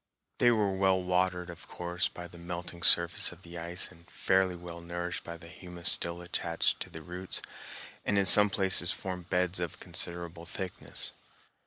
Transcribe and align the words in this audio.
They 0.39 0.49
were 0.49 0.71
well 0.73 0.99
watered, 1.03 1.51
of 1.51 1.67
course, 1.67 2.07
by 2.07 2.27
the 2.27 2.39
melting 2.39 2.81
surface 2.81 3.31
of 3.31 3.43
the 3.43 3.59
ice 3.59 3.91
and 3.91 4.09
fairly 4.09 4.55
well 4.55 4.81
nourished 4.81 5.23
by 5.23 5.37
humus 5.37 5.91
still 5.91 6.21
attached 6.23 6.79
to 6.79 6.89
the 6.89 7.03
roots, 7.03 7.39
and 8.03 8.17
in 8.17 8.25
some 8.25 8.49
places 8.49 8.91
formed 8.91 9.29
beds 9.29 9.59
of 9.59 9.79
considerable 9.79 10.47
thickness. 10.47 11.11